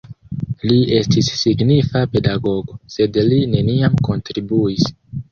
Li 0.67 0.77
estis 0.99 1.27
signifa 1.41 2.01
pedagogo, 2.15 2.77
sed 2.93 3.19
li 3.27 3.37
neniam 3.51 3.99
kontribuis. 4.09 4.89